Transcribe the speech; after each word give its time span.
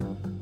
thank 0.00 0.18
you 0.24 0.37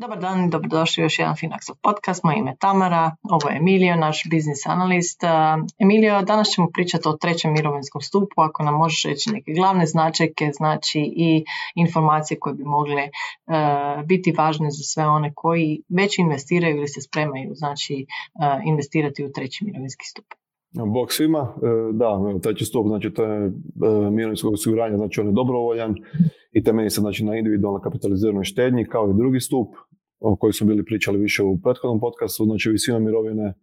Dobar 0.00 0.20
dan 0.20 0.44
i 0.44 0.50
dobrodošli 0.50 1.02
u 1.02 1.04
još 1.04 1.18
jedan 1.18 1.34
Finaxov 1.34 1.74
podcast. 1.82 2.24
Moje 2.24 2.38
ime 2.38 2.50
je 2.50 2.56
Tamara, 2.56 3.16
ovo 3.22 3.50
je 3.50 3.56
Emilio, 3.56 3.96
naš 3.96 4.22
biznis 4.30 4.66
analist. 4.66 5.20
Emilio, 5.78 6.22
danas 6.22 6.48
ćemo 6.48 6.68
pričati 6.74 7.08
o 7.08 7.12
trećem 7.12 7.52
mirovinskom 7.52 8.00
stupu, 8.00 8.40
ako 8.40 8.62
nam 8.62 8.74
možeš 8.74 9.02
reći 9.04 9.30
neke 9.32 9.52
glavne 9.52 9.86
značajke, 9.86 10.50
znači 10.52 11.00
i 11.16 11.44
informacije 11.74 12.38
koje 12.38 12.54
bi 12.54 12.64
mogle 12.64 13.02
e, 13.02 13.10
biti 14.04 14.34
važne 14.38 14.70
za 14.70 14.82
sve 14.82 15.06
one 15.06 15.32
koji 15.34 15.82
već 15.88 16.18
investiraju 16.18 16.76
ili 16.76 16.88
se 16.88 17.00
spremaju 17.00 17.50
znači, 17.54 18.06
uh, 18.34 18.66
investirati 18.66 19.24
u 19.24 19.32
treći 19.32 19.64
mirovinski 19.64 20.04
stup. 20.06 20.24
Bog 20.72 21.12
svima, 21.12 21.54
e, 21.62 21.92
da, 21.92 22.40
treći 22.42 22.64
stup, 22.64 22.86
znači 22.86 23.10
to 23.10 23.24
je 23.24 23.52
mirovinsko 24.10 24.48
osiguranje, 24.48 24.96
znači 24.96 25.20
on 25.20 25.26
je 25.26 25.32
dobrovoljan 25.32 25.94
i 26.52 26.62
temelji 26.64 26.90
se 26.90 27.00
znači, 27.00 27.24
na 27.24 27.36
individualno 27.36 27.80
kapitaliziranoj 27.80 28.44
štednji 28.44 28.84
kao 28.84 29.10
i 29.10 29.16
drugi 29.16 29.40
stup 29.40 29.68
o 30.20 30.36
kojoj 30.36 30.52
smo 30.52 30.66
bili 30.66 30.84
pričali 30.84 31.18
više 31.18 31.42
u 31.42 31.58
prethodnom 31.62 32.00
podcastu, 32.00 32.44
znači 32.44 32.70
visina 32.70 32.98
mirovine 32.98 33.54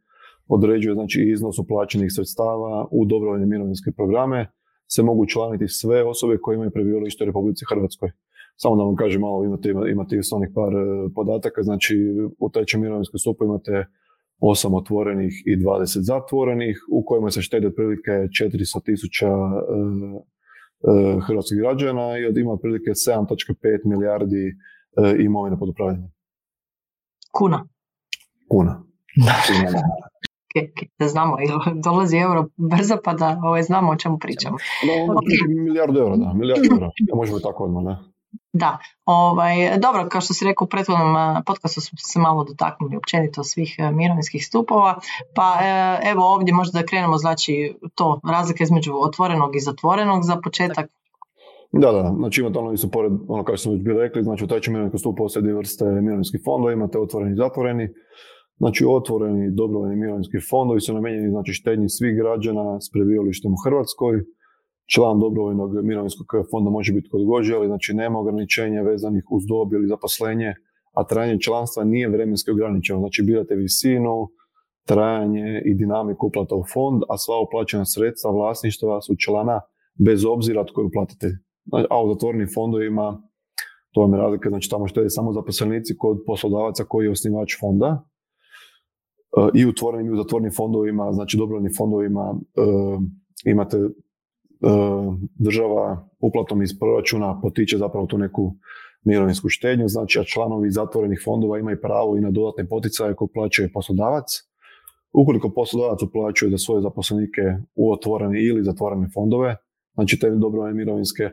određuje 0.48 0.94
znači 0.94 1.22
iznos 1.34 1.60
uplaćenih 1.60 2.12
sredstava 2.16 2.88
u 2.92 3.06
dobrovoljne 3.06 3.46
mirovinske 3.46 3.92
programe 3.92 4.48
se 4.88 5.04
mogu 5.04 5.26
članiti 5.26 5.68
sve 5.68 6.04
osobe 6.04 6.38
koje 6.42 6.56
imaju 6.56 6.72
prebivalište 6.72 7.24
u 7.24 7.28
Republici 7.28 7.66
Hrvatskoj. 7.70 8.12
Samo 8.56 8.76
da 8.76 8.84
vam 8.84 8.96
kažem 8.96 9.22
malo, 9.22 9.46
imate, 9.46 9.70
imate 9.70 10.20
onih 10.36 10.50
par 10.56 10.74
e, 10.74 11.14
podataka, 11.16 11.64
znači 11.64 11.96
u 12.40 12.50
trećem 12.50 12.82
mirovinskom 12.82 13.20
stupu 13.20 13.46
imate 13.46 13.86
8 14.42 14.78
otvorenih 14.78 15.34
i 15.46 15.58
20 15.58 16.00
zatvorenih, 16.02 16.78
u 16.92 17.04
kojima 17.05 17.32
se 17.32 17.42
štedi 17.42 17.68
otprilike 17.68 18.12
400 18.12 18.84
tisuća 18.86 19.27
e, 19.27 19.34
e, 20.92 21.20
hrvatskih 21.27 21.58
građana 21.58 22.18
i 22.18 22.26
od 22.26 22.38
ima 22.38 22.52
otprilike 22.52 22.90
7.5 22.90 23.86
milijardi 23.86 24.55
imovine 25.20 25.60
pod 25.60 25.70
upravljanjem. 25.70 26.16
Kuna. 27.38 27.68
Kuna. 28.49 28.84
da 30.99 31.07
znamo, 31.07 31.38
dolazi 31.84 32.18
euro 32.18 32.46
brzo 32.55 32.98
pa 33.04 33.13
da 33.13 33.40
ovaj, 33.43 33.63
znamo 33.63 33.91
o 33.91 33.96
čemu 33.96 34.18
pričamo. 34.20 34.57
Da, 34.84 35.13
okay. 35.13 35.63
milijardu 35.65 35.99
eura, 35.99 36.15
da, 36.15 36.34
milijardu 36.34 36.63
eura. 36.71 36.90
možemo 37.20 37.40
tako 37.40 37.63
odmah, 37.63 37.84
ne? 37.84 37.98
Da, 38.54 38.77
ovaj, 39.05 39.77
dobro, 39.77 40.10
kao 40.10 40.21
što 40.21 40.34
si 40.34 40.46
rekao 40.46 40.65
u 40.65 40.70
prethodnom 40.70 41.43
podcastu 41.46 41.82
smo 41.82 41.98
se 41.98 42.20
malo 42.20 42.43
dotaknuli 42.43 42.98
općenito 42.98 43.43
svih 43.43 43.76
e, 43.77 43.91
mirovinskih 43.91 44.46
stupova, 44.48 44.99
pa 45.35 45.58
e, 45.62 45.99
evo 46.10 46.34
ovdje 46.34 46.54
možda 46.54 46.80
da 46.80 46.85
krenemo, 46.85 47.18
znači 47.18 47.77
to 47.96 48.20
razlike 48.24 48.63
između 48.63 48.93
otvorenog 48.96 49.55
i 49.55 49.60
zatvorenog 49.60 50.24
za 50.24 50.35
početak. 50.43 50.90
Da, 51.71 51.91
da, 51.91 52.13
znači 52.18 52.41
imate 52.41 52.60
ono 52.60 52.77
su 52.77 52.91
pored, 52.91 53.12
ono 53.27 53.43
kao 53.43 53.57
što 53.57 53.63
smo 53.63 53.73
već 53.73 53.84
bili 53.84 53.99
rekli, 53.99 54.23
znači 54.23 54.43
u 54.43 54.48
trećem 54.48 54.73
mirovinskom 54.73 54.99
stupu 54.99 55.15
postoje 55.15 55.41
dvije 55.41 55.55
vrste 55.55 55.85
mirovinskih 55.85 56.41
fondova, 56.46 56.74
imate 56.74 56.99
otvoreni 56.99 57.32
i 57.32 57.35
zatvoreni. 57.35 57.90
Znači 58.57 58.85
otvoreni 58.87 59.51
dobrovoljni 59.51 59.96
mirovinski 59.96 60.37
fondovi 60.49 60.82
su 60.82 60.93
namijenjeni 60.93 61.29
znači 61.29 61.54
štednji 61.54 61.90
svih 61.90 62.15
građana 62.15 62.79
s 62.82 62.91
prebivalištem 62.91 63.51
u 63.54 63.62
Hrvatskoj. 63.65 64.24
Član 64.94 65.19
dobrovoljnog 65.19 65.84
mirovinskog 65.84 66.28
fonda 66.51 66.69
može 66.69 66.94
biti 66.94 67.09
kod 67.09 67.25
god 67.25 67.44
želi, 67.44 67.68
znači 67.68 67.94
nema 67.94 68.19
ograničenja 68.19 68.81
vezanih 68.81 69.24
uz 69.31 69.44
dob 69.50 69.74
ili 69.74 69.88
zaposlenje, 69.88 70.53
a 70.94 71.03
trajanje 71.03 71.40
članstva 71.40 71.84
nije 71.84 72.09
vremenski 72.09 72.52
ograničeno. 72.52 73.00
Znači 73.00 73.24
birate 73.24 73.56
visinu, 73.56 74.28
trajanje 74.85 75.62
i 75.66 75.74
dinamiku 75.75 76.28
uplata 76.28 76.56
u 76.56 76.63
fond, 76.74 77.02
a 77.09 77.18
sva 77.18 77.35
uplaćena 77.46 77.85
sredstva 77.85 78.31
vlasništva 78.31 79.02
su 79.02 79.16
člana 79.25 79.62
bez 80.00 80.25
obzira 80.25 80.66
tko 80.66 80.81
je 80.81 80.85
uplatitelj 80.85 81.47
a 81.90 82.04
u 82.04 82.14
zatvorenim 82.14 82.48
fondovima 82.54 83.28
to 83.98 84.02
vam 84.02 84.14
je 84.14 84.20
razlika, 84.20 84.50
znači 84.50 84.70
tamo 84.70 84.88
štede 84.88 85.10
samo 85.10 85.34
zaposlenici 85.34 85.98
kod 85.98 86.18
poslodavaca 86.26 86.84
koji 86.84 87.06
je 87.06 87.12
osnivač 87.12 87.60
fonda 87.60 88.04
e, 89.38 89.50
i 89.54 89.66
u 89.66 89.70
otvorenim 89.70 90.08
i 90.08 90.14
u 90.14 90.18
zatvorenim 90.18 90.52
fondovima, 90.56 91.14
znači 91.14 91.38
dobrovoljnim 91.38 91.74
fondovima 91.78 92.36
e, 92.36 92.62
imate 93.52 93.78
e, 93.78 93.90
država 95.40 96.10
uplatom 96.20 96.62
iz 96.62 96.80
proračuna 96.80 97.40
potiče 97.42 97.78
zapravo 97.78 98.06
tu 98.06 98.18
neku 98.18 98.56
mirovinsku 99.04 99.50
štednju, 99.50 99.88
znači 99.88 100.20
a 100.20 100.24
članovi 100.24 100.72
zatvorenih 100.72 101.22
fondova 101.26 101.60
imaju 101.60 101.82
pravo 101.82 102.18
i 102.18 102.22
na 102.22 102.32
dodatne 102.32 102.68
poticaje 102.70 103.16
koje 103.16 103.30
plaćaju 103.34 103.70
poslodavac. 103.74 104.26
Ukoliko 105.14 105.50
poslodavac 105.56 106.02
uplaćuje 106.04 106.52
za 106.52 106.58
svoje 106.58 106.82
zaposlenike 106.82 107.42
u 107.76 107.92
otvorene 107.92 108.44
ili 108.44 108.64
zatvorene 108.64 109.08
fondove, 109.14 109.56
znači 109.94 110.20
te 110.20 110.30
dobrovoljne 110.30 110.74
mirovinske 110.74 111.30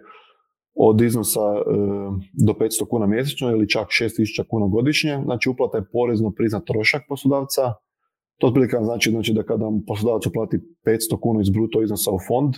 od 0.74 1.00
iznosa 1.00 1.40
e, 1.40 1.62
do 2.46 2.52
500 2.52 2.88
kuna 2.88 3.06
mjesečno 3.06 3.50
ili 3.50 3.68
čak 3.68 3.86
6000 3.88 4.44
kuna 4.48 4.66
godišnje. 4.66 5.20
Znači 5.24 5.48
uplata 5.48 5.78
je 5.78 5.88
porezno 5.92 6.30
priznat 6.30 6.64
trošak 6.64 7.02
poslodavca. 7.08 7.62
To 8.38 8.46
otprilike 8.46 8.76
znači, 8.82 9.10
znači 9.10 9.32
da 9.32 9.42
kada 9.42 9.70
poslodavac 9.86 10.26
uplati 10.26 10.58
500 10.86 11.20
kuna 11.20 11.40
iz 11.40 11.50
bruto 11.50 11.82
iznosa 11.82 12.10
u 12.10 12.18
fond, 12.28 12.54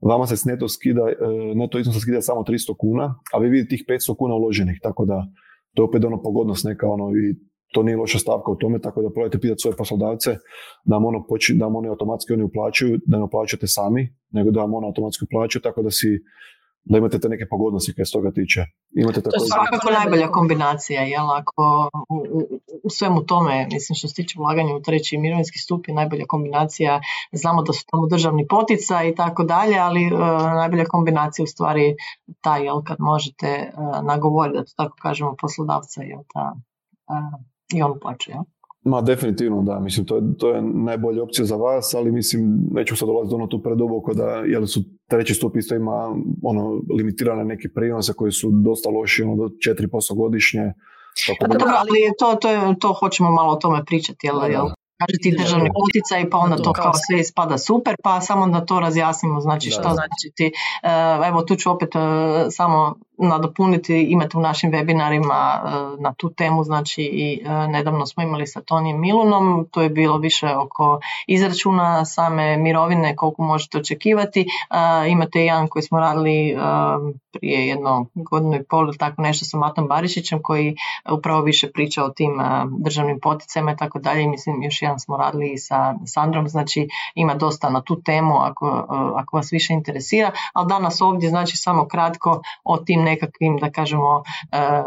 vama 0.00 0.26
se 0.26 0.50
neto, 0.50 0.68
skida, 0.68 1.02
e, 1.08 1.54
neto 1.54 1.78
iznosa 1.78 2.00
skida 2.00 2.20
samo 2.20 2.40
300 2.40 2.76
kuna, 2.78 3.14
a 3.32 3.38
vi 3.38 3.48
vidite 3.48 3.76
tih 3.76 3.84
500 3.88 4.16
kuna 4.16 4.34
uloženih, 4.34 4.78
tako 4.82 5.04
da 5.04 5.26
to 5.74 5.82
je 5.82 5.88
opet 5.88 6.04
ono 6.04 6.22
pogodnost 6.22 6.64
neka 6.64 6.88
ono 6.88 7.10
i 7.10 7.34
to 7.72 7.82
nije 7.82 7.96
loša 7.96 8.18
stavka 8.18 8.50
u 8.50 8.56
tome, 8.56 8.80
tako 8.80 9.02
da 9.02 9.10
probajte 9.10 9.38
pitati 9.38 9.60
svoje 9.60 9.76
poslodavce 9.76 10.30
da 10.84 10.94
vam 10.94 11.04
ono, 11.04 11.26
poči, 11.28 11.54
da 11.54 11.64
vam 11.64 11.76
oni 11.76 11.88
automatski 11.88 12.32
oni 12.32 12.42
uplaćuju, 12.42 12.98
da 13.06 13.18
ne 13.18 13.24
uplaćujete 13.24 13.66
sami, 13.66 14.14
nego 14.30 14.50
da 14.50 14.60
vam 14.60 14.74
ono 14.74 14.86
automatski 14.86 15.24
uplaćuju, 15.24 15.62
tako 15.62 15.82
da 15.82 15.90
si 15.90 16.08
da 16.88 16.98
imate 16.98 17.18
te 17.20 17.28
neke 17.28 17.46
pogodnosti 17.50 17.94
koje 17.94 18.06
se 18.06 18.12
toga 18.12 18.30
tiče. 18.30 18.60
Imate 19.02 19.22
to 19.22 19.30
je 19.34 19.40
svakako 19.40 19.90
najbolja 19.90 20.28
kombinacija, 20.30 21.02
jel? 21.02 21.30
Ako 21.30 21.90
u, 22.08 22.16
u, 22.84 22.90
svemu 22.90 23.20
tome, 23.26 23.68
mislim 23.72 23.96
što 23.96 24.08
se 24.08 24.14
tiče 24.14 24.40
ulaganja 24.40 24.74
u 24.74 24.82
treći 24.82 25.18
mirovinski 25.18 25.58
stup 25.58 25.88
je 25.88 25.94
najbolja 25.94 26.24
kombinacija, 26.28 27.00
znamo 27.32 27.62
da 27.62 27.72
su 27.72 27.84
tamo 27.90 28.06
državni 28.06 28.46
potica 28.48 29.04
i 29.04 29.14
tako 29.14 29.44
dalje, 29.44 29.78
ali 29.78 30.12
uh, 30.12 30.20
najbolja 30.60 30.84
kombinacija 30.84 31.42
u 31.44 31.46
stvari 31.46 31.96
ta, 32.40 32.56
jel, 32.56 32.82
kad 32.84 32.96
možete 33.00 33.72
uh, 33.72 34.06
nagovoriti, 34.06 34.58
da 34.58 34.64
to 34.64 34.72
tako 34.76 34.96
kažemo, 35.02 35.36
poslodavca, 35.40 36.02
jel, 36.02 36.20
ta, 36.32 36.54
uh, 37.08 37.40
i 37.74 37.82
on 37.82 37.98
plaća, 38.00 38.32
Ma 38.86 39.00
definitivno 39.00 39.62
da, 39.62 39.80
mislim 39.80 40.06
to 40.06 40.16
je, 40.16 40.22
to 40.38 40.50
je 40.54 40.62
najbolja 40.62 41.22
opcija 41.22 41.44
za 41.44 41.56
vas, 41.56 41.94
ali 41.94 42.12
mislim 42.12 42.68
neću 42.70 42.96
sad 42.96 43.08
dolaziti 43.08 43.34
ono 43.34 43.46
tu 43.46 43.62
preduboko 43.62 44.14
da 44.14 44.24
jel 44.24 44.66
su 44.66 44.80
treći 45.08 45.34
stup 45.34 45.56
isto 45.56 45.74
ima 45.74 46.14
ono 46.42 46.80
limitirane 46.98 47.44
neke 47.44 47.68
prinose 47.74 48.12
koji 48.12 48.32
su 48.32 48.50
dosta 48.50 48.90
loši 48.90 49.22
ono 49.22 49.36
do 49.36 49.44
4% 49.44 50.16
godišnje. 50.16 50.72
Tako 51.26 51.52
da, 51.52 51.64
ali 51.64 51.98
to, 52.18 52.34
to, 52.34 52.50
je, 52.50 52.60
to 52.80 52.92
hoćemo 52.92 53.30
malo 53.30 53.52
o 53.52 53.56
tome 53.56 53.84
pričati, 53.84 54.26
jel, 54.26 54.50
jel? 54.50 54.66
Kaže 54.98 55.16
ti 55.22 55.36
državni 55.38 55.70
poticaj 55.80 56.30
pa 56.30 56.38
onda 56.38 56.56
to 56.56 56.72
kao 56.72 56.92
sve 56.94 57.20
ispada 57.20 57.58
super 57.58 57.94
pa 58.04 58.20
samo 58.20 58.46
da 58.46 58.64
to 58.64 58.80
razjasnimo 58.80 59.40
znači 59.40 59.70
što 59.70 59.82
znači 59.82 60.26
ti 60.34 60.46
e, 60.82 61.28
evo 61.28 61.42
tu 61.42 61.56
ću 61.56 61.70
opet 61.70 61.88
e, 61.94 61.98
samo 62.50 62.94
nadopuniti 63.18 64.02
imate 64.02 64.38
u 64.38 64.40
našim 64.40 64.72
webinarima 64.72 65.54
e, 65.54 66.02
na 66.02 66.14
tu 66.14 66.30
temu 66.30 66.64
znači 66.64 67.02
i 67.02 67.42
nedavno 67.68 68.06
smo 68.06 68.22
imali 68.22 68.46
sa 68.46 68.60
Tonijem 68.60 69.00
Milunom 69.00 69.66
to 69.70 69.82
je 69.82 69.88
bilo 69.90 70.18
više 70.18 70.56
oko 70.56 71.00
izračuna 71.26 72.04
same 72.04 72.56
mirovine 72.56 73.16
koliko 73.16 73.42
možete 73.42 73.78
očekivati 73.78 74.46
imate 75.08 75.40
jedan 75.40 75.68
koji 75.68 75.82
smo 75.82 76.00
radili 76.00 76.56
prije 77.32 77.68
jedno 77.68 78.06
godinu 78.14 78.56
i 78.56 78.62
pol 78.62 78.92
tako 78.98 79.22
nešto 79.22 79.44
sa 79.44 79.56
Matom 79.56 79.88
Barišićem 79.88 80.42
koji 80.42 80.76
upravo 81.12 81.42
više 81.42 81.72
priča 81.72 82.04
o 82.04 82.08
tim 82.08 82.32
državnim 82.78 83.20
poticajima 83.20 83.72
i 83.72 83.76
tako 83.76 83.98
dalje 83.98 84.28
mislim 84.28 84.62
još 84.62 84.82
jedan 84.82 84.98
smo 84.98 85.16
radili 85.16 85.52
i 85.52 85.58
sa 85.58 85.94
Sandrom, 86.04 86.48
znači 86.48 86.88
ima 87.14 87.34
dosta 87.34 87.70
na 87.70 87.80
tu 87.80 88.02
temu 88.02 88.34
ako, 88.38 88.66
ako 89.16 89.36
vas 89.36 89.52
više 89.52 89.72
interesira, 89.72 90.30
ali 90.52 90.68
danas 90.68 91.00
ovdje 91.00 91.28
znači 91.28 91.56
samo 91.56 91.88
kratko 91.88 92.42
o 92.64 92.76
tim 92.76 93.02
nekakvim 93.10 93.58
da 93.60 93.70
kažemo 93.70 94.22
e, 94.52 94.82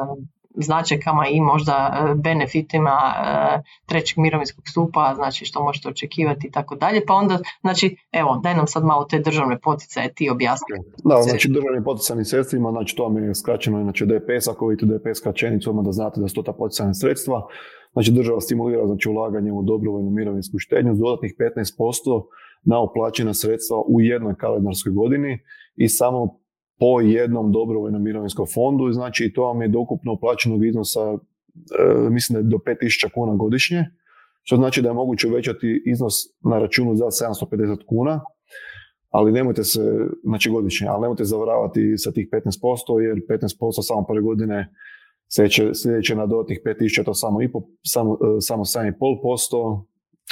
značajkama 0.55 1.27
i 1.27 1.41
možda 1.41 1.75
e, 1.75 2.15
benefitima 2.15 2.97
e, 2.99 3.61
trećeg 3.85 4.17
mirovinskog 4.17 4.63
stupa, 4.67 5.13
znači 5.15 5.45
što 5.45 5.63
možete 5.63 5.89
očekivati 5.89 6.47
i 6.47 6.51
tako 6.51 6.75
dalje. 6.75 7.01
Pa 7.07 7.13
onda, 7.13 7.39
znači, 7.61 7.97
evo, 8.11 8.39
daj 8.43 8.55
nam 8.55 8.67
sad 8.67 8.83
malo 8.83 9.03
te 9.03 9.19
državne 9.19 9.59
poticaje, 9.59 10.13
ti 10.13 10.29
objasni. 10.29 10.75
Da, 11.03 11.21
znači 11.21 11.49
državni 11.49 11.83
poticajni 11.83 12.25
sredstvima, 12.25 12.71
znači 12.71 12.95
to 12.95 13.09
mi 13.09 13.27
je 13.27 13.35
skraćeno 13.35 13.81
inače 13.81 14.05
DPS, 14.05 14.47
ako 14.47 14.67
vidite 14.67 14.85
DPS 14.85 15.17
skraćenicu, 15.17 15.69
odmah 15.69 15.85
da 15.85 15.91
znate 15.91 16.21
da 16.21 16.27
su 16.27 16.35
to 16.35 16.41
ta 16.41 16.53
poticajna 16.53 16.93
sredstva. 16.93 17.47
Znači 17.93 18.11
država 18.11 18.41
stimulira 18.41 18.87
znači, 18.87 19.09
ulaganje 19.09 19.51
u 19.51 19.63
dobrovoljnu 19.63 20.09
mirovinsku 20.09 20.59
štednju 20.59 20.93
dodatnih 20.93 21.33
15% 21.39 22.25
na 22.63 22.79
uplaćena 22.79 23.33
sredstva 23.33 23.77
u 23.87 24.01
jednoj 24.01 24.35
kalendarskoj 24.35 24.91
godini 24.91 25.39
i 25.75 25.89
samo 25.89 26.38
po 26.79 27.01
jednom 27.01 27.51
dobrovoljnom 27.51 28.03
mirovinskom 28.03 28.45
fondu, 28.53 28.91
znači 28.91 29.33
to 29.33 29.43
vam 29.43 29.61
je 29.61 29.67
do 29.67 29.79
ukupno 29.79 30.13
uplaćenog 30.13 30.65
iznosa, 30.65 30.99
e, 31.09 32.09
mislim 32.09 32.33
da 32.33 32.39
je 32.39 32.51
do 32.51 32.57
5000 32.57 33.11
kuna 33.13 33.35
godišnje, 33.35 33.85
što 34.43 34.55
znači 34.55 34.81
da 34.81 34.89
je 34.89 34.93
moguće 34.93 35.27
uvećati 35.27 35.83
iznos 35.85 36.13
na 36.43 36.59
računu 36.59 36.95
za 36.95 37.05
750 37.05 37.85
kuna, 37.87 38.21
ali 39.09 39.31
nemojte 39.31 39.63
se, 39.63 39.81
znači 40.23 40.49
godišnje, 40.49 40.87
ali 40.87 41.01
nemojte 41.01 41.23
zavaravati 41.23 41.97
sa 41.97 42.11
tih 42.11 42.27
15%, 42.31 42.99
jer 42.99 43.17
15% 43.29 43.81
samo 43.81 44.05
prve 44.07 44.21
godine 44.21 44.73
sljedeće, 45.35 45.69
sljedeće 45.73 46.15
na 46.15 46.25
dodatnih 46.25 46.59
5000 46.65 47.05
to 47.05 47.13
samo, 47.13 47.41
i 47.41 47.49
samo, 47.83 48.13
e, 48.13 48.41
samo 48.41 48.63
7,5%, 48.63 49.85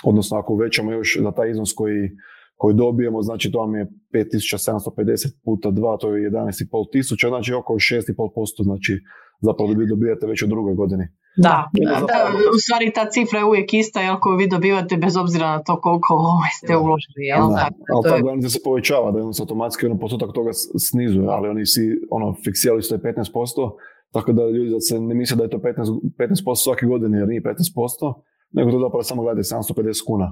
odnosno 0.04 0.38
ako 0.38 0.54
uvećamo 0.54 0.92
još 0.92 1.20
za 1.22 1.32
taj 1.32 1.50
iznos 1.50 1.74
koji, 1.74 2.10
koji 2.58 2.76
dobijemo, 2.76 3.22
znači 3.22 3.52
to 3.52 3.60
vam 3.60 3.76
je 3.76 3.88
5750 4.14 5.44
puta 5.46 5.70
2, 5.70 6.00
to 6.02 6.16
je 6.16 6.30
11,5 6.32 6.92
tisuća, 6.92 7.28
znači 7.28 7.54
oko 7.54 7.74
6,5%, 7.74 8.64
znači 8.64 8.94
zapravo 9.42 9.72
vi 9.80 9.88
dobijate 9.88 10.28
već 10.28 10.42
u 10.42 10.48
drugoj 10.48 10.76
godini. 10.76 11.06
Da, 11.48 11.58
da, 11.88 12.22
u 12.56 12.60
stvari 12.64 12.94
ta 12.96 13.06
cifra 13.14 13.40
je 13.40 13.46
uvijek 13.46 13.74
ista, 13.74 14.00
jel, 14.02 14.16
koju 14.22 14.36
vi 14.38 14.48
dobivate 14.48 14.98
bez 14.98 15.18
obzira 15.18 15.48
na 15.56 15.60
to 15.64 15.82
koliko 15.82 16.14
ovaj, 16.14 16.54
ste 16.58 16.74
uložili. 16.86 17.24
Jel? 17.32 17.40
Da, 17.58 17.70
ali 17.94 18.04
ta 18.10 18.18
granica 18.26 18.50
se 18.50 18.60
povećava, 18.64 19.12
da 19.12 19.34
se 19.34 19.42
automatski 19.42 19.86
ono 19.86 20.00
postotak 20.00 20.30
toga 20.34 20.52
snizuje, 20.88 21.28
ali 21.36 21.50
oni 21.50 21.66
svi 21.66 21.86
ono, 22.10 22.36
fiksirali 22.46 22.82
su 22.82 22.96
15%, 22.96 23.72
tako 24.14 24.34
da 24.34 24.44
ljudi 24.56 24.70
da 24.70 24.80
se 24.80 25.00
ne 25.00 25.16
misle 25.16 25.38
da 25.38 25.44
je 25.44 25.50
to 25.50 25.58
15%, 25.58 25.66
15% 26.18 26.56
svake 26.64 26.86
godine, 26.86 27.18
jer 27.18 27.28
nije 27.28 27.42
15%, 27.42 28.14
nego 28.56 28.72
to 28.72 28.80
zapravo 28.80 29.04
samo 29.04 29.22
gledate 29.22 29.42
750 29.42 30.06
kuna. 30.08 30.28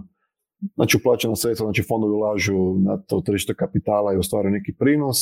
Znači 0.76 0.98
uplaćena 0.98 1.36
sredstva, 1.36 1.66
znači 1.66 1.84
fondovi 1.84 2.14
ulažu 2.14 2.76
na 2.78 2.98
to 2.98 3.22
tržište 3.22 3.54
kapitala 3.54 4.14
i 4.14 4.18
ostvaraju 4.18 4.52
neki 4.52 4.74
prinos, 4.80 5.18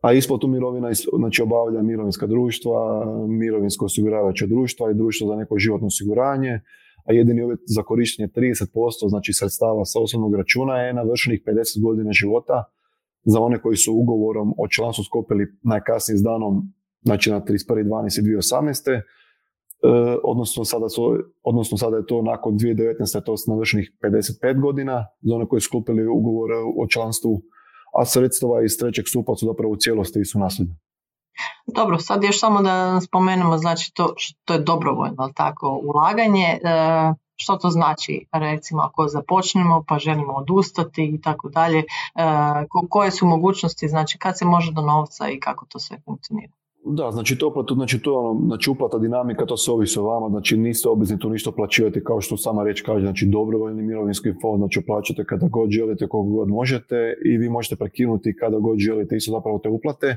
a 0.00 0.12
isplatu 0.12 0.48
mirovina 0.48 0.88
znači 1.18 1.42
obavlja 1.42 1.82
mirovinska 1.82 2.26
društva, 2.26 3.04
mirovinsko 3.28 3.84
osiguravajuće 3.84 4.46
društva 4.46 4.90
i 4.90 4.94
društvo 4.94 5.28
za 5.28 5.36
neko 5.36 5.58
životno 5.58 5.86
osiguranje, 5.86 6.60
a 7.04 7.12
jedini 7.12 7.42
uvjet 7.42 7.60
za 7.66 7.82
korištenje 7.82 8.28
30% 8.28 9.08
znači 9.08 9.32
sredstava 9.32 9.84
sa 9.84 10.00
osobnog 10.00 10.34
računa 10.34 10.74
je 10.78 10.94
navršenih 10.94 11.40
50 11.46 11.82
godina 11.82 12.12
života 12.12 12.64
za 13.24 13.40
one 13.40 13.62
koji 13.62 13.76
su 13.76 13.94
ugovorom 13.94 14.54
o 14.58 14.68
članstvu 14.68 15.04
skopili 15.04 15.46
najkasnije 15.62 16.18
s 16.18 16.22
danom 16.22 16.72
znači 17.02 17.30
na 17.30 17.40
31.12.2018. 17.40 19.00
E, 19.82 20.18
odnosno, 20.24 20.64
sada 20.64 20.88
su, 20.88 21.02
odnosno 21.42 21.78
sada 21.78 21.96
je 21.96 22.06
to 22.06 22.22
nakon 22.22 22.52
2019. 22.54 23.24
to 23.24 23.34
navršenih 23.46 23.92
55 24.02 24.60
godina 24.60 25.06
za 25.22 25.34
one 25.34 25.48
koji 25.48 25.60
su 25.60 25.66
skupili 25.66 26.06
ugovore 26.06 26.54
o 26.78 26.86
članstvu 26.88 27.42
a 27.92 28.04
sredstva 28.04 28.64
iz 28.64 28.78
trećeg 28.78 29.04
stupa 29.08 29.34
su 29.36 29.46
zapravo 29.46 29.72
u 29.72 29.76
cijelosti 29.76 30.24
su 30.24 30.38
nasljedne. 30.38 30.74
Dobro, 31.66 31.98
sad 31.98 32.24
još 32.24 32.40
samo 32.40 32.62
da 32.62 33.00
spomenemo, 33.00 33.58
znači 33.58 33.94
to, 33.94 34.14
to 34.44 34.54
je 34.54 34.60
dobrovoljno, 34.60 35.32
tako, 35.34 35.80
ulaganje, 35.84 36.46
e, 36.46 36.58
što 37.36 37.56
to 37.56 37.70
znači, 37.70 38.26
recimo 38.32 38.82
ako 38.82 39.08
započnemo 39.08 39.84
pa 39.88 39.98
želimo 39.98 40.32
odustati 40.32 41.04
i 41.14 41.20
tako 41.20 41.48
dalje, 41.48 41.78
e, 41.78 41.84
koje 42.90 43.10
su 43.10 43.26
mogućnosti, 43.26 43.88
znači 43.88 44.18
kad 44.18 44.38
se 44.38 44.44
može 44.44 44.72
do 44.72 44.82
novca 44.82 45.28
i 45.28 45.40
kako 45.40 45.66
to 45.66 45.78
sve 45.78 46.00
funkcionira? 46.04 46.52
Da, 46.84 47.10
znači 47.10 47.38
to, 47.38 47.64
znači 47.74 48.02
to 48.02 48.18
ono, 48.18 48.46
znači 48.46 48.70
uplata 48.70 48.98
dinamika, 48.98 49.46
to 49.46 49.56
se 49.56 49.70
ovisi 49.70 49.98
o 49.98 50.02
vama, 50.02 50.28
znači 50.28 50.56
niste 50.56 50.88
obvezni 50.88 51.18
tu 51.18 51.30
ništa 51.30 51.50
plaćivati 51.52 52.04
kao 52.04 52.20
što 52.20 52.36
sama 52.36 52.64
reč 52.64 52.80
kaže, 52.80 53.04
znači 53.04 53.26
dobrovoljni 53.26 53.82
mirovinski 53.82 54.32
fond, 54.42 54.60
znači 54.60 54.82
plaćate 54.86 55.24
kada 55.24 55.48
god 55.48 55.70
želite, 55.70 56.08
koliko 56.08 56.36
god 56.36 56.48
možete 56.48 57.14
i 57.24 57.36
vi 57.38 57.48
možete 57.48 57.76
prekinuti 57.76 58.36
kada 58.36 58.58
god 58.58 58.78
želite 58.78 59.16
isto 59.16 59.32
zapravo 59.32 59.58
te 59.58 59.68
uplate. 59.68 60.16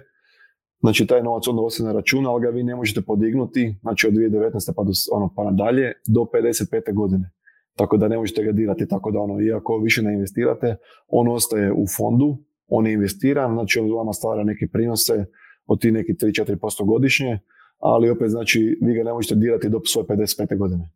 Znači 0.79 1.07
taj 1.07 1.23
novac 1.23 1.47
onda 1.47 1.61
ostaje 1.61 1.87
na 1.87 1.93
račun, 1.93 2.25
ali 2.25 2.41
ga 2.41 2.49
vi 2.49 2.63
ne 2.63 2.75
možete 2.75 3.01
podignuti, 3.01 3.75
znači 3.81 4.07
od 4.07 4.13
2019. 4.13 4.73
pa, 4.75 4.83
do, 4.83 4.91
ono, 5.11 5.33
pa 5.35 5.43
nadalje, 5.43 5.93
do 6.07 6.21
55. 6.21 6.93
godine. 6.93 7.31
Tako 7.75 7.97
da 7.97 8.07
ne 8.07 8.17
možete 8.17 8.43
ga 8.43 8.51
dirati, 8.51 8.87
tako 8.87 9.11
da 9.11 9.19
ono, 9.19 9.41
iako 9.41 9.77
više 9.77 10.01
ne 10.01 10.13
investirate, 10.13 10.75
on 11.07 11.27
ostaje 11.27 11.73
u 11.73 11.85
fondu, 11.97 12.37
on 12.67 12.87
je 12.87 12.93
investiran, 12.93 13.53
znači 13.53 13.79
on 13.79 13.91
vama 13.91 14.13
stvara 14.13 14.43
neke 14.43 14.67
prinose, 14.73 15.25
od 15.67 15.81
ti 15.81 15.91
neki 15.91 16.13
3-4% 16.13 16.85
godišnje, 16.85 17.39
ali 17.79 18.09
opet 18.09 18.29
znači 18.29 18.77
vi 18.81 18.93
ga 18.93 19.03
ne 19.03 19.13
možete 19.13 19.35
dirati 19.35 19.69
do 19.69 19.81
svoje 19.85 20.07
55. 20.07 20.57
godine. 20.57 20.89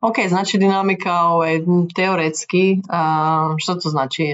Ok, 0.00 0.14
znači 0.28 0.58
dinamika 0.58 1.12
ovaj, 1.12 1.60
teoretski, 1.96 2.76
što 3.56 3.74
to 3.74 3.88
znači? 3.88 4.24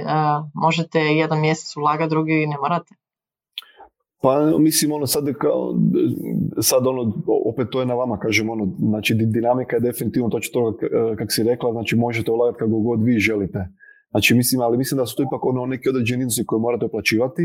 možete 0.55 1.01
jedan 1.01 1.41
mjesec 1.41 1.77
ulagati, 1.77 2.11
drugi 2.11 2.47
ne 2.47 2.57
morate? 2.59 2.95
Pa 4.23 4.59
mislim 4.59 4.93
ono 4.93 5.07
sad 5.07 5.25
kao, 5.41 5.75
sad 6.61 6.87
ono, 6.87 7.13
opet 7.47 7.69
to 7.71 7.81
je 7.81 7.87
na 7.87 7.95
vama 7.95 8.19
kažem 8.19 8.51
ono, 8.51 8.73
znači 8.79 9.15
dinamika 9.15 9.77
je 9.77 9.81
definitivno 9.81 10.29
to 10.29 10.41
to 10.53 10.77
kako 11.19 11.31
si 11.31 11.43
rekla, 11.43 11.73
znači 11.73 11.97
možete 11.97 12.31
ulagati 12.31 12.59
kako 12.59 12.81
god 12.81 13.05
vi 13.05 13.19
želite. 13.19 13.69
Znači 14.11 14.35
mislim, 14.35 14.61
ali 14.61 14.79
mislim 14.79 14.99
da 14.99 15.07
su 15.07 15.17
to 15.17 15.23
ipak 15.23 15.45
ono 15.45 15.67
neki 15.67 15.89
određeni 15.89 16.21
iznosi 16.21 16.47
koje 16.47 16.61
morate 16.61 16.85
uplaćivati, 16.85 17.43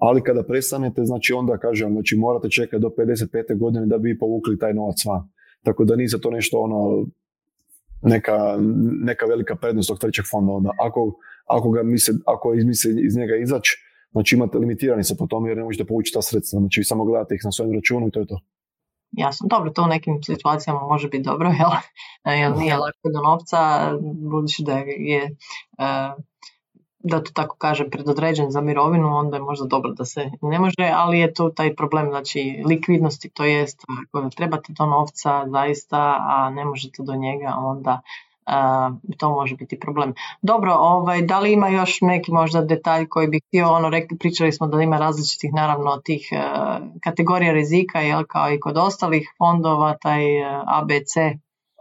ali 0.00 0.22
kada 0.22 0.42
prestanete, 0.42 1.04
znači 1.04 1.32
onda 1.32 1.58
kažem, 1.58 1.92
znači 1.92 2.16
morate 2.16 2.50
čekati 2.50 2.82
do 2.82 2.88
55. 2.88 3.58
godine 3.58 3.86
da 3.86 3.98
bi 3.98 4.18
povukli 4.18 4.58
taj 4.58 4.74
novac 4.74 5.04
van. 5.04 5.28
Tako 5.62 5.84
da 5.84 5.96
nije 5.96 6.20
to 6.20 6.30
nešto 6.30 6.60
ono, 6.60 7.06
neka, 8.02 8.58
neka 9.04 9.26
velika 9.26 9.56
prednost 9.56 9.88
tog 9.88 9.98
trećeg 9.98 10.24
fonda. 10.30 10.52
Onda. 10.52 10.70
Ako, 10.78 11.12
ako, 11.46 11.70
ga 11.70 11.82
misle, 11.82 12.14
ako 12.26 12.54
misle 12.54 12.90
iz 13.06 13.16
njega 13.16 13.36
izaći, 13.36 13.76
znači 14.10 14.34
imate 14.34 14.58
limitirani 14.58 15.04
se 15.04 15.16
po 15.16 15.26
tome 15.26 15.50
jer 15.50 15.56
ne 15.56 15.64
možete 15.64 15.84
povući 15.84 16.12
ta 16.14 16.22
sredstva. 16.22 16.60
Znači 16.60 16.80
vi 16.80 16.84
samo 16.84 17.04
gledate 17.04 17.34
ih 17.34 17.40
na 17.44 17.52
svojem 17.52 17.74
računu 17.74 18.08
i 18.08 18.10
to 18.10 18.20
je 18.20 18.26
to. 18.26 18.40
Jasno, 19.12 19.46
dobro, 19.50 19.70
to 19.70 19.82
u 19.82 19.86
nekim 19.86 20.22
situacijama 20.22 20.80
može 20.80 21.08
biti 21.08 21.24
dobro, 21.24 21.48
jel? 21.60 21.70
jer 22.38 22.56
nije 22.56 22.76
lako 22.76 23.08
do 23.14 23.20
novca, 23.30 23.58
budući 24.30 24.62
da 24.66 24.78
je 24.78 25.22
uh, 25.78 26.24
da 27.06 27.22
to 27.22 27.30
tako 27.32 27.56
kažem, 27.56 27.90
predodređen 27.90 28.50
za 28.50 28.60
mirovinu, 28.60 29.16
onda 29.16 29.36
je 29.36 29.42
možda 29.42 29.66
dobro 29.66 29.92
da 29.92 30.04
se 30.04 30.30
ne 30.42 30.58
može, 30.58 30.92
ali 30.94 31.18
je 31.18 31.34
tu 31.34 31.50
taj 31.50 31.74
problem, 31.74 32.08
znači 32.10 32.62
likvidnosti, 32.66 33.30
to 33.30 33.44
jest 33.44 33.84
ako 34.08 34.30
trebate 34.30 34.72
do 34.78 34.86
novca 34.86 35.44
zaista, 35.48 36.16
a 36.20 36.50
ne 36.50 36.64
možete 36.64 37.02
do 37.02 37.14
njega, 37.14 37.54
onda 37.58 38.00
to 39.18 39.30
može 39.30 39.56
biti 39.56 39.80
problem. 39.80 40.14
Dobro, 40.42 40.74
ovaj, 40.74 41.22
da 41.22 41.40
li 41.40 41.52
ima 41.52 41.68
još 41.68 42.00
neki 42.00 42.32
možda 42.32 42.60
detalj 42.60 43.06
koji 43.08 43.28
bi 43.28 43.40
htio, 43.48 43.72
ono, 43.72 43.90
rekli, 43.90 44.18
pričali 44.18 44.52
smo 44.52 44.66
da 44.66 44.82
ima 44.82 44.98
različitih 44.98 45.50
naravno 45.54 45.96
tih 46.04 46.28
uh, 46.32 46.86
kategorija 47.02 47.52
rizika, 47.52 48.00
jel, 48.00 48.24
kao 48.24 48.52
i 48.52 48.60
kod 48.60 48.76
ostalih 48.76 49.30
fondova, 49.38 49.96
taj 50.02 50.40
uh, 50.40 50.62
ABC 50.66 51.14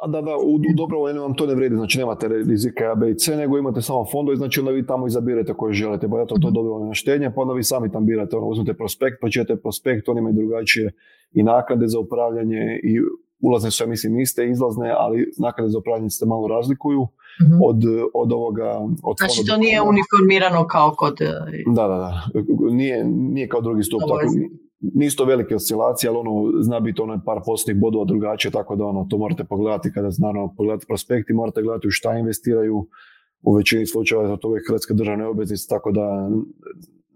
a 0.06 0.08
da, 0.08 0.22
da, 0.22 0.36
u, 0.38 0.56
u 0.56 0.74
dobrovoljno 0.78 1.22
vam 1.22 1.34
to 1.36 1.46
ne 1.46 1.56
vredi, 1.56 1.76
znači 1.76 2.00
nemate 2.00 2.28
rizike 2.28 2.86
A, 2.86 2.96
B 2.96 3.10
i 3.12 3.16
C, 3.16 3.36
nego 3.36 3.58
imate 3.58 3.82
samo 3.82 4.06
fondove, 4.12 4.38
znači 4.38 4.60
onda 4.60 4.72
vi 4.72 4.86
tamo 4.86 5.08
izabirate 5.08 5.54
koje 5.54 5.74
želite, 5.74 6.08
bo 6.08 6.18
ja 6.18 6.26
to, 6.26 6.36
to 6.42 6.52
dobrovoljno 6.52 6.94
štenje, 6.94 7.32
pa 7.36 7.42
onda 7.42 7.54
vi 7.54 7.64
sami 7.64 7.92
tam 7.92 8.06
birate, 8.06 8.38
ono, 8.38 8.48
uzmete 8.48 8.74
prospekt, 8.74 9.20
pročitate 9.20 9.56
prospekt, 9.56 10.10
oni 10.10 10.20
imaju 10.20 10.36
drugačije 10.36 10.94
i 11.34 11.44
naknade 11.44 11.88
za 11.88 12.00
upravljanje 12.00 12.80
i 12.84 13.00
ulazne 13.40 13.72
su, 13.72 13.84
ja 13.84 13.88
mislim, 13.88 14.20
iste, 14.20 14.46
izlazne, 14.46 14.94
ali 14.98 15.32
naknade 15.38 15.70
za 15.70 15.78
upravljanje 15.80 16.10
se 16.10 16.26
malo 16.26 16.48
razlikuju 16.48 17.02
mm 17.02 17.62
od, 17.64 17.84
od 18.14 18.32
ovoga... 18.32 18.80
Od 19.04 19.16
znači 19.18 19.46
to 19.48 19.58
nije 19.58 19.82
uniformirano 19.82 20.68
kao 20.68 20.94
kod... 20.98 21.22
E, 21.22 21.26
da, 21.76 21.88
da, 21.88 21.98
da. 21.98 22.12
Nije, 22.72 23.06
nije 23.06 23.48
kao 23.48 23.62
drugi 23.62 23.84
stup. 23.84 24.02
Tako, 24.02 24.22
nisu 24.94 25.18
to 25.18 25.26
velike 25.26 25.56
oscilacije, 25.56 26.10
ali 26.10 26.18
ono, 26.18 26.62
zna 26.62 26.80
biti 26.80 27.02
ono 27.02 27.22
par 27.26 27.40
postnih 27.46 27.76
bodova 27.76 28.06
drugačije, 28.06 28.52
tako 28.52 28.76
da 28.76 28.86
ono, 28.86 29.08
to 29.10 29.18
morate 29.18 29.44
pogledati 29.44 29.92
kada 29.94 30.10
naravno 30.20 30.54
pogledate 30.58 30.86
prospekti, 30.88 31.34
morate 31.34 31.62
gledati 31.62 31.88
u 31.88 31.92
šta 31.92 32.18
investiraju, 32.18 32.88
u 33.42 33.54
većini 33.56 33.86
slučajeva 33.86 34.28
za 34.28 34.38
to 34.38 34.48
uvijek 34.48 34.68
hrvatske 34.68 34.94
državne 34.94 35.28
obveznice, 35.28 35.66
tako 35.70 35.92
da 35.92 36.30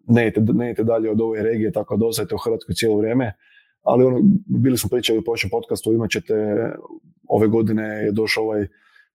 ne 0.08 0.28
idete, 0.28 0.54
ne 0.54 0.74
dalje 0.74 1.12
od 1.12 1.22
ove 1.22 1.44
regije, 1.44 1.72
tako 1.72 1.98
da 1.98 2.06
ostajete 2.06 2.36
u 2.36 2.44
Hrvatskoj 2.46 2.76
cijelo 2.76 2.98
vrijeme. 2.98 3.34
Ali 3.84 4.06
ono, 4.06 4.20
bili 4.46 4.78
smo 4.78 4.90
pričali 4.90 5.20
u 5.20 5.24
prošlom 5.24 5.50
podcastu, 5.50 5.94
imat 5.94 6.10
ćete, 6.10 6.34
ove 7.28 7.48
godine 7.48 7.84
je 7.84 8.12
došao 8.12 8.44
ovaj 8.44 8.68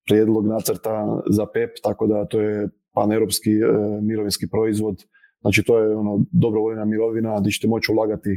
prijedlog 0.06 0.46
nacrta 0.46 1.22
za 1.30 1.46
PEP, 1.46 1.70
tako 1.82 2.06
da 2.06 2.24
to 2.24 2.40
je 2.40 2.68
paneuropski 2.94 3.50
e, 3.50 3.66
mirovinski 4.02 4.46
proizvod 4.50 4.96
Znači 5.44 5.62
to 5.66 5.78
je 5.78 5.96
ono 5.96 6.12
dobrovoljna 6.44 6.84
mirovina 6.84 7.40
gdje 7.40 7.52
ćete 7.52 7.68
moći 7.68 7.92
ulagati 7.92 8.32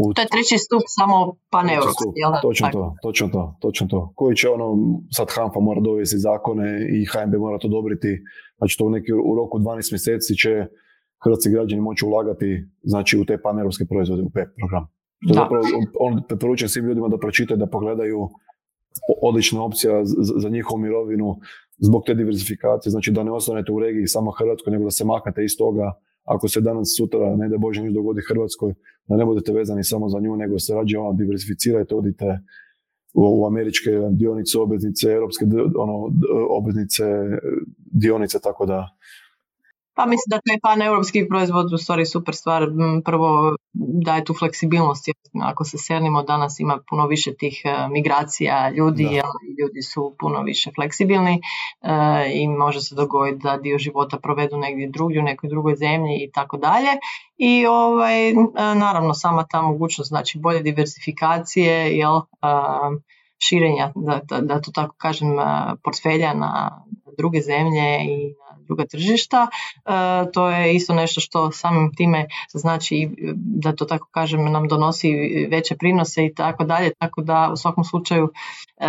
u... 0.00 0.14
To 0.14 0.20
je 0.22 0.32
treći 0.34 0.56
stup 0.66 0.84
samo 0.98 1.16
paneuropski, 1.54 2.08
jel 2.22 2.32
Točno 2.46 2.68
to, 2.76 2.84
točno 3.02 3.26
to, 3.28 3.42
točno 3.60 3.86
to. 3.92 4.12
Koji 4.18 4.36
će 4.36 4.46
ono, 4.56 4.66
sad 5.16 5.26
HANFA 5.34 5.60
mora 5.60 5.80
dovesti 5.80 6.18
zakone 6.28 6.68
i 6.96 6.98
HNB 7.10 7.34
mora 7.44 7.58
to 7.58 7.66
odobriti. 7.68 8.12
Znači 8.58 8.78
to 8.78 8.84
u, 8.84 8.90
neki, 8.90 9.12
u 9.12 9.32
roku 9.40 9.58
12 9.58 9.92
mjeseci 9.94 10.32
će 10.42 10.52
hrvatski 11.24 11.50
građani 11.50 11.80
moći 11.88 12.04
ulagati 12.04 12.48
znači, 12.82 13.18
u 13.18 13.24
te 13.24 13.42
paneuropske 13.42 13.84
proizvode, 13.90 14.22
u 14.22 14.30
PEP 14.34 14.48
program. 14.60 14.84
To 15.26 15.30
je 15.32 15.34
zapravo, 15.42 15.62
on 16.06 16.22
preporučujem 16.28 16.68
svim 16.68 16.84
ljudima 16.86 17.08
da 17.08 17.18
pročitaju, 17.18 17.58
da 17.58 17.66
pogledaju 17.66 18.28
odlična 19.22 19.64
opcija 19.64 20.04
za, 20.04 20.32
za 20.42 20.48
njihovu 20.48 20.78
mirovinu 20.80 21.36
zbog 21.78 22.02
te 22.06 22.14
diversifikacije, 22.14 22.90
znači 22.90 23.10
da 23.10 23.24
ne 23.24 23.32
ostanete 23.32 23.72
u 23.72 23.78
regiji 23.80 24.06
samo 24.06 24.30
Hrvatskoj, 24.30 24.70
nego 24.70 24.84
da 24.84 24.90
se 24.90 25.04
maknete 25.04 25.44
iz 25.44 25.54
toga 25.58 25.92
ako 26.26 26.48
se 26.48 26.60
danas 26.60 26.94
sutra, 26.98 27.36
ne 27.36 27.48
da 27.48 27.58
Bože 27.58 27.82
niš 27.82 27.94
dogodi 27.94 28.20
Hrvatskoj, 28.28 28.74
da 29.06 29.16
ne 29.16 29.24
budete 29.24 29.52
vezani 29.52 29.84
samo 29.84 30.08
za 30.08 30.20
nju, 30.20 30.36
nego 30.36 30.58
se 30.58 30.74
rađe 30.74 30.98
ono 30.98 31.12
diversificirajte, 31.12 31.94
odite 31.94 32.38
u 33.14 33.46
američke 33.46 33.90
dionice, 34.10 34.58
obveznice, 34.58 35.10
europske 35.10 35.44
ono, 35.76 36.10
obveznice, 36.58 37.04
dionice, 37.92 38.38
tako 38.40 38.66
da 38.66 38.88
pa 39.96 40.06
mislim 40.06 40.28
da 40.30 40.44
taj 40.46 40.58
pan-europski 40.62 41.28
proizvod 41.28 41.72
u 41.72 41.78
stvari 41.78 42.06
super 42.06 42.34
stvar. 42.34 42.62
Prvo 43.04 43.56
daje 44.04 44.24
tu 44.24 44.34
fleksibilnost. 44.34 45.04
Ako 45.42 45.64
se 45.64 45.78
selimo, 45.78 46.22
danas 46.22 46.60
ima 46.60 46.78
puno 46.90 47.06
više 47.06 47.34
tih 47.34 47.62
e, 47.64 47.88
migracija 47.88 48.70
ljudi, 48.70 49.04
ljudi 49.60 49.82
su 49.82 50.16
puno 50.18 50.42
više 50.42 50.70
fleksibilni 50.74 51.34
e, 51.34 51.40
i 52.32 52.48
može 52.48 52.80
se 52.80 52.94
dogoditi 52.94 53.42
da 53.42 53.56
dio 53.56 53.78
života 53.78 54.18
provedu 54.18 54.56
negdje 54.56 54.88
drugdje, 54.88 55.20
u 55.20 55.24
nekoj 55.24 55.48
drugoj 55.48 55.76
zemlji 55.76 56.16
i 56.16 56.30
tako 56.32 56.56
dalje. 56.56 56.88
I 57.36 57.66
ovaj, 57.66 58.30
e, 58.30 58.34
naravno 58.56 59.14
sama 59.14 59.46
ta 59.50 59.62
mogućnost 59.62 60.08
znači 60.08 60.38
bolje 60.38 60.60
diversifikacije, 60.60 61.96
jel, 61.96 62.20
širenja, 63.38 63.92
da, 63.94 64.20
da, 64.28 64.40
da 64.40 64.60
to 64.60 64.70
tako 64.70 64.94
kažem, 64.98 65.28
portfelja 65.84 66.34
na 66.34 66.84
druge 67.18 67.40
zemlje 67.40 67.98
i 68.04 68.34
na 68.45 68.45
druga 68.66 68.84
tržišta. 68.86 69.46
E, 69.46 69.90
to 70.32 70.50
je 70.50 70.74
isto 70.74 70.94
nešto 70.94 71.20
što 71.20 71.52
samim 71.52 71.94
time 71.94 72.26
znači 72.52 73.08
da 73.34 73.76
to 73.76 73.84
tako 73.84 74.08
kažem 74.10 74.52
nam 74.52 74.68
donosi 74.68 75.12
veće 75.50 75.76
prinose 75.76 76.26
i 76.26 76.34
tako 76.34 76.64
dalje, 76.64 76.92
tako 76.98 77.22
da 77.22 77.50
u 77.52 77.56
svakom 77.56 77.84
slučaju 77.84 78.32
e, 78.76 78.86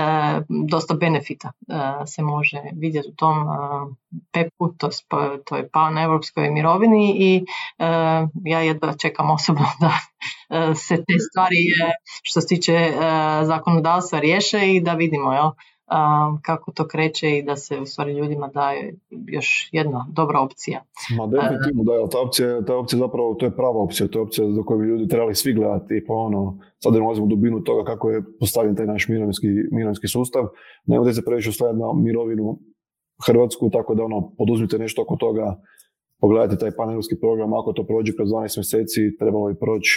dosta 0.69 0.93
benefita 0.93 1.51
e, 1.67 2.05
se 2.05 2.21
može 2.21 2.61
vidjeti 2.73 3.09
u 3.09 3.15
tom 3.15 3.47
PEP-u, 4.31 4.73
to, 5.45 5.55
je 5.55 5.69
pa 5.69 5.89
na 5.89 6.01
europskoj 6.01 6.49
mirovini 6.49 7.15
i 7.19 7.45
ja 8.45 8.59
jedva 8.59 8.93
čekam 8.93 9.31
osobno 9.31 9.65
da 9.79 9.91
se 10.75 10.95
te 10.95 11.13
stvari 11.29 11.55
što 12.23 12.41
se 12.41 12.47
tiče 12.47 12.93
zakonodavstva 13.43 14.19
riješe 14.19 14.73
i 14.73 14.81
da 14.81 14.93
vidimo 14.93 15.33
jel, 15.33 15.51
kako 16.41 16.71
to 16.71 16.87
kreće 16.87 17.37
i 17.37 17.43
da 17.43 17.55
se 17.55 17.79
u 17.79 17.85
stvari 17.85 18.13
ljudima 18.13 18.47
daje 18.47 18.95
još 19.09 19.69
jedna 19.71 20.05
dobra 20.11 20.39
opcija. 20.39 20.83
Ma 21.17 21.27
definitivno 21.27 21.83
da, 21.83 22.09
ta 22.09 22.19
opcija, 22.21 22.65
ta 22.65 22.75
opcija 22.75 22.99
zapravo 22.99 23.33
to 23.33 23.45
je 23.45 23.55
prava 23.55 23.79
opcija, 23.79 24.07
to 24.07 24.19
je 24.19 24.23
opcija 24.23 24.47
do 24.47 24.63
koje 24.63 24.79
bi 24.79 24.87
ljudi 24.87 25.07
trebali 25.07 25.35
svi 25.35 25.53
gledati, 25.53 26.03
pa 26.07 26.13
ono, 26.13 26.59
sad 26.83 26.93
ne 26.93 27.01
ulazimo 27.01 27.25
u 27.25 27.29
dubinu 27.29 27.63
toga 27.63 27.83
kako 27.91 28.09
je 28.09 28.23
postavljen 28.39 28.75
taj 28.75 28.85
naš 28.85 29.07
mirovinski, 29.07 29.47
mirovinski 29.71 30.07
sustav, 30.07 30.43
nemojte 30.85 31.13
se 31.13 31.25
previše 31.25 31.49
ustajati 31.49 31.79
na 31.79 31.93
mirovinu 32.03 32.59
Hrvatsku, 33.27 33.69
tako 33.69 33.95
da 33.95 34.03
ono, 34.03 34.31
poduzmite 34.37 34.79
nešto 34.79 35.01
oko 35.01 35.15
toga, 35.15 35.61
pogledajte 36.21 36.57
taj 36.57 36.71
panelski 36.77 37.15
program, 37.19 37.53
ako 37.53 37.73
to 37.73 37.85
prođe 37.85 38.13
kroz 38.15 38.29
12 38.29 38.57
mjeseci, 38.57 39.17
trebalo 39.19 39.47
bi 39.47 39.59
proći 39.59 39.91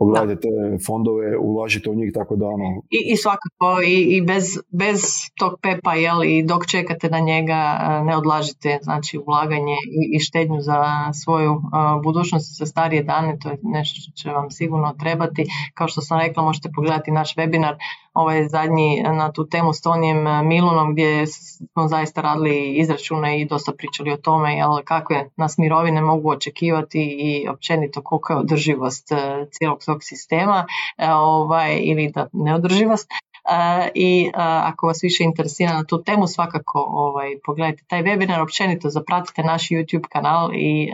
pogledajte 0.00 0.40
te 0.40 0.48
fondove, 0.86 1.38
ulažite 1.38 1.90
u 1.90 1.94
njih 1.94 2.10
tako 2.14 2.36
da 2.36 2.46
ono... 2.46 2.68
I, 2.90 3.12
i 3.12 3.16
svakako, 3.16 3.68
i, 3.86 3.96
i 4.16 4.22
bez, 4.22 4.44
bez 4.82 5.00
tog 5.38 5.52
pepa, 5.62 5.94
jel, 5.94 6.24
i 6.24 6.42
dok 6.42 6.66
čekate 6.66 7.10
na 7.10 7.20
njega, 7.20 7.60
e, 7.80 8.04
ne 8.04 8.16
odlažite, 8.16 8.78
znači 8.82 9.18
ulaganje 9.26 9.76
i, 10.00 10.16
i 10.16 10.20
štednju 10.20 10.60
za 10.60 10.80
svoju 11.24 11.52
uh, 11.52 11.60
budućnost 12.04 12.58
za 12.58 12.66
starije 12.66 13.02
dane, 13.02 13.38
to 13.38 13.48
je 13.50 13.58
nešto 13.62 13.96
što 14.00 14.12
će 14.12 14.30
vam 14.30 14.50
sigurno 14.50 14.94
trebati. 14.98 15.46
Kao 15.74 15.88
što 15.88 16.00
sam 16.00 16.20
rekla, 16.20 16.42
možete 16.42 16.68
pogledati 16.74 17.10
naš 17.10 17.36
webinar 17.36 17.74
ovaj 18.14 18.48
zadnji 18.48 19.02
na 19.02 19.32
tu 19.32 19.48
temu 19.48 19.72
s 19.72 19.80
Tonijem 19.80 20.46
Milunom 20.46 20.92
gdje 20.92 21.26
smo 21.26 21.88
zaista 21.88 22.20
radili 22.20 22.74
izračune 22.74 23.40
i 23.40 23.44
dosta 23.44 23.72
pričali 23.72 24.12
o 24.12 24.16
tome 24.16 24.56
jel, 24.56 24.70
kakve 24.84 25.30
nas 25.36 25.58
mirovine 25.58 26.00
mogu 26.00 26.30
očekivati 26.30 26.98
i 27.20 27.48
općenito 27.48 28.02
koliko 28.02 28.32
je 28.32 28.38
održivost 28.38 29.12
e, 29.12 29.16
cijelog 29.50 29.78
tog 29.86 29.98
sistema 30.02 30.66
e, 30.98 31.12
ovaj, 31.12 31.80
ili 31.82 32.10
da 32.14 32.28
neodrživost. 32.32 33.10
E, 33.50 33.90
I 33.94 34.30
ako 34.34 34.86
vas 34.86 34.98
više 35.02 35.24
interesira 35.24 35.72
na 35.72 35.84
tu 35.84 36.02
temu, 36.02 36.26
svakako 36.26 36.84
ovaj, 36.88 37.28
pogledajte 37.46 37.84
taj 37.88 38.02
webinar, 38.02 38.42
općenito 38.42 38.88
zapratite 38.88 39.42
naš 39.42 39.68
YouTube 39.68 40.08
kanal 40.08 40.50
i 40.54 40.92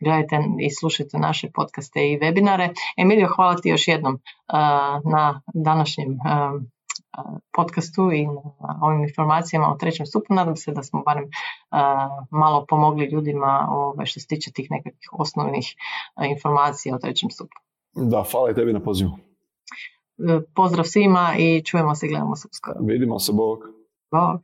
gledajte 0.00 0.44
i 0.60 0.70
slušajte 0.70 1.18
naše 1.18 1.50
podcaste 1.50 2.00
i 2.00 2.18
webinare. 2.18 2.68
Emilio, 2.96 3.28
hvala 3.36 3.56
ti 3.56 3.68
još 3.68 3.88
jednom 3.88 4.18
na 5.04 5.42
današnjem 5.54 6.18
podcastu 7.56 8.12
i 8.12 8.26
na 8.26 8.78
ovim 8.82 9.02
informacijama 9.02 9.72
o 9.72 9.76
trećem 9.76 10.06
stupu. 10.06 10.34
Nadam 10.34 10.56
se 10.56 10.72
da 10.72 10.82
smo 10.82 11.02
barem 11.02 11.24
malo 12.30 12.66
pomogli 12.68 13.04
ljudima 13.04 13.66
ovaj, 13.70 14.06
što 14.06 14.20
se 14.20 14.26
tiče 14.26 14.52
tih 14.52 14.70
nekakvih 14.70 15.08
osnovnih 15.12 15.74
informacija 16.30 16.94
o 16.94 16.98
trećem 16.98 17.30
stupu. 17.30 17.54
Da, 17.94 18.24
hvala 18.32 18.50
i 18.50 18.54
tebi 18.54 18.72
na 18.72 18.80
pozivu. 18.80 19.27
Pozdrav 20.54 20.84
svima 20.84 21.34
i 21.38 21.62
čujemo 21.64 21.94
se 21.94 22.06
i 22.06 22.08
gledamo 22.08 22.36
se 22.36 22.48
uskoro. 22.50 22.80
Vidimo 22.80 23.18
se, 23.18 23.32
Bog. 23.32 23.58
Bog. 24.10 24.40